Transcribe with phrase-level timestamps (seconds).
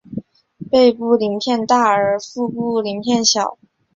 [0.71, 3.59] 背部鳞片大而腹部鳞片小。